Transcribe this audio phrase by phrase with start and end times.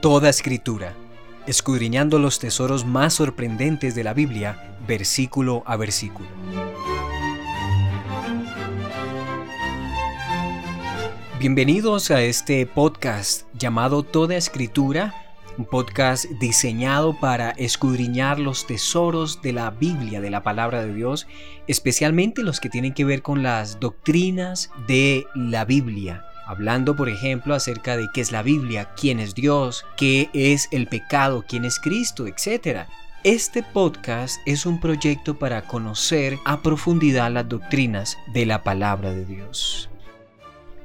[0.00, 0.94] Toda escritura,
[1.46, 6.26] escudriñando los tesoros más sorprendentes de la Biblia, versículo a versículo.
[11.38, 19.52] Bienvenidos a este podcast llamado Toda Escritura, un podcast diseñado para escudriñar los tesoros de
[19.52, 21.26] la Biblia, de la palabra de Dios,
[21.66, 27.54] especialmente los que tienen que ver con las doctrinas de la Biblia hablando por ejemplo
[27.54, 31.78] acerca de qué es la Biblia, quién es Dios, qué es el pecado, quién es
[31.78, 32.88] Cristo, etc.
[33.22, 39.24] Este podcast es un proyecto para conocer a profundidad las doctrinas de la palabra de
[39.26, 39.90] Dios.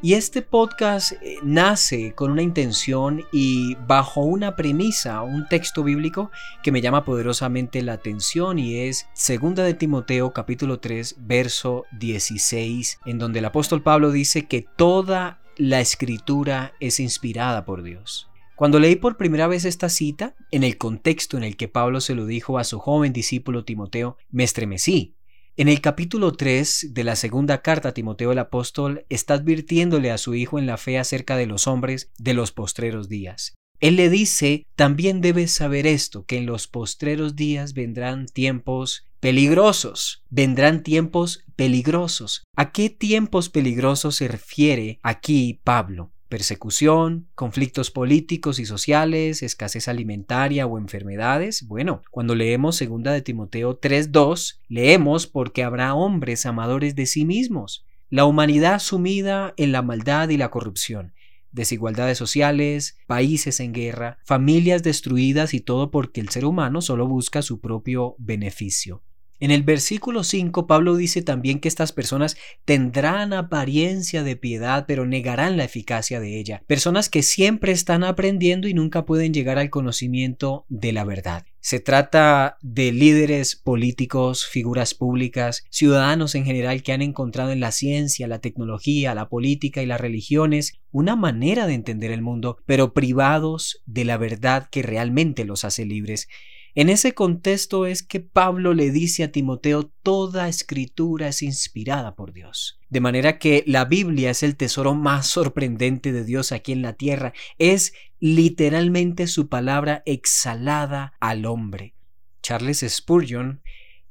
[0.04, 6.30] Y este podcast eh, nace con una intención y bajo una premisa, un texto bíblico
[6.62, 13.00] que me llama poderosamente la atención y es 2 de Timoteo capítulo 3 verso 16
[13.08, 18.30] en donde el apóstol Pablo dice que toda la escritura es inspirada por Dios.
[18.56, 22.16] Cuando leí por primera vez esta cita, en el contexto en el que Pablo se
[22.16, 25.16] lo dijo a su joven discípulo Timoteo, me estremecí.
[25.58, 30.18] En el capítulo 3 de la segunda carta a Timoteo el apóstol está advirtiéndole a
[30.18, 33.56] su hijo en la fe acerca de los hombres de los postreros días.
[33.80, 40.24] Él le dice, también debes saber esto, que en los postreros días vendrán tiempos peligrosos,
[40.30, 42.44] vendrán tiempos peligrosos.
[42.56, 46.12] ¿A qué tiempos peligrosos se refiere aquí Pablo?
[46.30, 51.66] persecución, conflictos políticos y sociales, escasez alimentaria o enfermedades.
[51.68, 57.84] Bueno, cuando leemos 2 de Timoteo 3:2, leemos porque habrá hombres amadores de sí mismos,
[58.12, 61.14] la humanidad sumida en la maldad y la corrupción,
[61.52, 67.42] desigualdades sociales, países en guerra, familias destruidas y todo porque el ser humano solo busca
[67.42, 69.02] su propio beneficio.
[69.46, 75.06] En el versículo 5 Pablo dice también que estas personas tendrán apariencia de piedad pero
[75.06, 76.64] negarán la eficacia de ella.
[76.66, 81.46] Personas que siempre están aprendiendo y nunca pueden llegar al conocimiento de la verdad.
[81.60, 87.72] Se trata de líderes políticos, figuras públicas, ciudadanos en general que han encontrado en la
[87.72, 92.94] ciencia, la tecnología, la política y las religiones una manera de entender el mundo, pero
[92.94, 96.30] privados de la verdad que realmente los hace libres.
[96.78, 102.34] En ese contexto es que Pablo le dice a Timoteo, toda escritura es inspirada por
[102.34, 102.82] Dios.
[102.90, 106.92] De manera que la Biblia es el tesoro más sorprendente de Dios aquí en la
[106.92, 107.32] tierra.
[107.60, 111.96] Es literalmente su palabra exhalada al hombre.
[112.44, 113.62] Charles Spurgeon,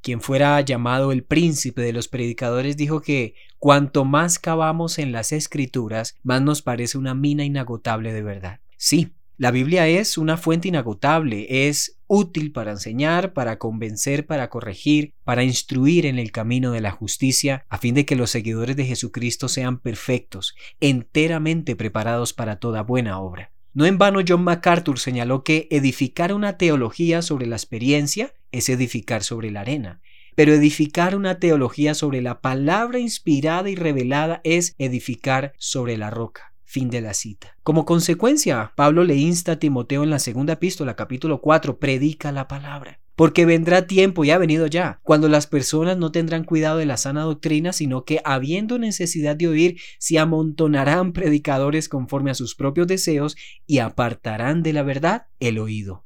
[0.01, 5.31] quien fuera llamado el príncipe de los predicadores, dijo que cuanto más cavamos en las
[5.33, 8.59] escrituras, más nos parece una mina inagotable de verdad.
[8.75, 15.13] Sí, la Biblia es una fuente inagotable, es útil para enseñar, para convencer, para corregir,
[15.25, 18.85] para instruir en el camino de la justicia, a fin de que los seguidores de
[18.85, 23.51] Jesucristo sean perfectos, enteramente preparados para toda buena obra.
[23.73, 29.21] No en vano John MacArthur señaló que edificar una teología sobre la experiencia es edificar
[29.21, 29.99] sobre la arena,
[30.35, 36.54] pero edificar una teología sobre la palabra inspirada y revelada es edificar sobre la roca.
[36.65, 37.55] Fin de la cita.
[37.63, 42.47] Como consecuencia, Pablo le insta a Timoteo en la segunda epístola, capítulo 4, predica la
[42.47, 42.99] palabra.
[43.15, 46.97] Porque vendrá tiempo, y ha venido ya, cuando las personas no tendrán cuidado de la
[46.97, 52.87] sana doctrina, sino que, habiendo necesidad de oír, se amontonarán predicadores conforme a sus propios
[52.87, 56.03] deseos y apartarán de la verdad el oído.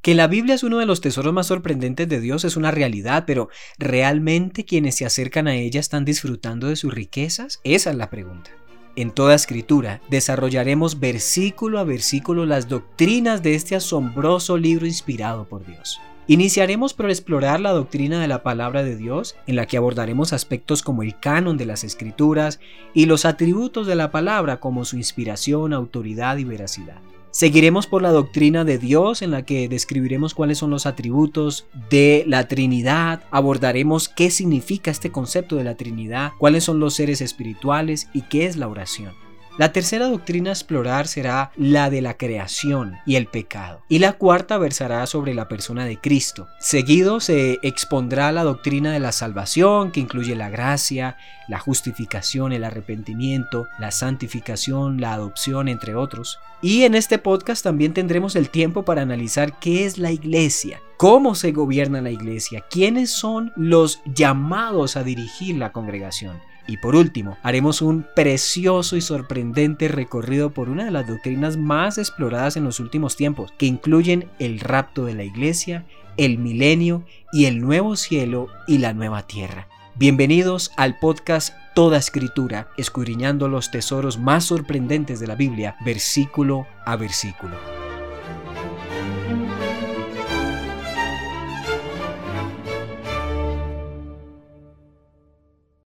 [0.00, 3.24] Que la Biblia es uno de los tesoros más sorprendentes de Dios es una realidad,
[3.26, 7.60] pero ¿realmente quienes se acercan a ella están disfrutando de sus riquezas?
[7.64, 8.52] Esa es la pregunta.
[8.96, 15.66] En toda escritura desarrollaremos versículo a versículo las doctrinas de este asombroso libro inspirado por
[15.66, 16.00] Dios.
[16.28, 20.82] Iniciaremos por explorar la doctrina de la palabra de Dios, en la que abordaremos aspectos
[20.82, 22.58] como el canon de las escrituras
[22.94, 27.00] y los atributos de la palabra como su inspiración, autoridad y veracidad.
[27.36, 32.24] Seguiremos por la doctrina de Dios en la que describiremos cuáles son los atributos de
[32.26, 38.08] la Trinidad, abordaremos qué significa este concepto de la Trinidad, cuáles son los seres espirituales
[38.14, 39.25] y qué es la oración.
[39.58, 43.80] La tercera doctrina a explorar será la de la creación y el pecado.
[43.88, 46.46] Y la cuarta versará sobre la persona de Cristo.
[46.60, 51.16] Seguido se expondrá la doctrina de la salvación, que incluye la gracia,
[51.48, 56.38] la justificación, el arrepentimiento, la santificación, la adopción, entre otros.
[56.60, 61.34] Y en este podcast también tendremos el tiempo para analizar qué es la iglesia, cómo
[61.34, 66.36] se gobierna la iglesia, quiénes son los llamados a dirigir la congregación
[66.66, 71.98] y por último, haremos un precioso y sorprendente recorrido por una de las doctrinas más
[71.98, 75.84] exploradas en los últimos tiempos, que incluyen el rapto de la iglesia,
[76.16, 79.68] el milenio y el nuevo cielo y la nueva tierra.
[79.94, 86.96] Bienvenidos al podcast Toda Escritura, escudriñando los tesoros más sorprendentes de la Biblia, versículo a
[86.96, 87.75] versículo.